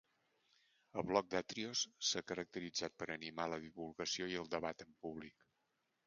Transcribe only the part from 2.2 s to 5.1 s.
caracteritzat per animar la divulgació i el debat en